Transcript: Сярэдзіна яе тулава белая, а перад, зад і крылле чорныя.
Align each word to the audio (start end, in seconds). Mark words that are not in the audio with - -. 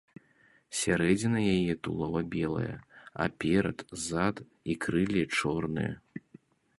Сярэдзіна 0.77 1.39
яе 1.55 1.75
тулава 1.87 2.21
белая, 2.35 2.73
а 3.25 3.27
перад, 3.45 3.83
зад 4.07 4.35
і 4.75 4.77
крылле 4.87 5.23
чорныя. 5.41 5.93